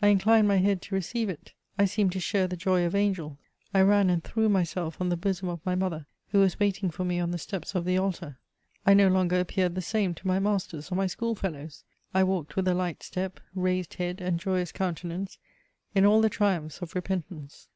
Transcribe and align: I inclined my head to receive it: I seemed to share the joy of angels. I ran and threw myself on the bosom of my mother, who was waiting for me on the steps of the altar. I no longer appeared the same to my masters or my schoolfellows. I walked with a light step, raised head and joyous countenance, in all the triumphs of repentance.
I 0.00 0.06
inclined 0.06 0.46
my 0.46 0.58
head 0.58 0.80
to 0.82 0.94
receive 0.94 1.28
it: 1.28 1.52
I 1.76 1.86
seemed 1.86 2.12
to 2.12 2.20
share 2.20 2.46
the 2.46 2.56
joy 2.56 2.84
of 2.86 2.94
angels. 2.94 3.38
I 3.74 3.80
ran 3.82 4.08
and 4.08 4.22
threw 4.22 4.48
myself 4.48 5.00
on 5.00 5.08
the 5.08 5.16
bosom 5.16 5.48
of 5.48 5.66
my 5.66 5.74
mother, 5.74 6.06
who 6.28 6.38
was 6.38 6.60
waiting 6.60 6.92
for 6.92 7.04
me 7.04 7.18
on 7.18 7.32
the 7.32 7.38
steps 7.38 7.74
of 7.74 7.84
the 7.84 7.98
altar. 7.98 8.38
I 8.86 8.94
no 8.94 9.08
longer 9.08 9.40
appeared 9.40 9.74
the 9.74 9.82
same 9.82 10.14
to 10.14 10.28
my 10.28 10.38
masters 10.38 10.92
or 10.92 10.94
my 10.94 11.08
schoolfellows. 11.08 11.82
I 12.14 12.22
walked 12.22 12.54
with 12.54 12.68
a 12.68 12.74
light 12.74 13.02
step, 13.02 13.40
raised 13.52 13.94
head 13.94 14.20
and 14.20 14.38
joyous 14.38 14.70
countenance, 14.70 15.38
in 15.92 16.06
all 16.06 16.20
the 16.20 16.30
triumphs 16.30 16.80
of 16.80 16.94
repentance. 16.94 17.66